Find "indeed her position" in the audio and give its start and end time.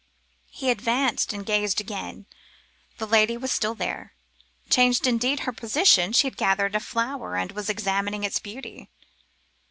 5.05-6.11